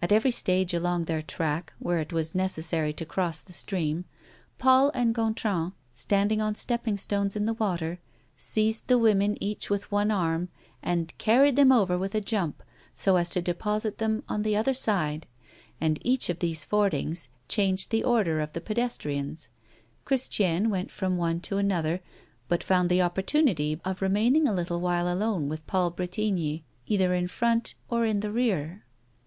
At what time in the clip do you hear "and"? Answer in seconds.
4.94-5.14, 10.82-11.12, 15.82-15.98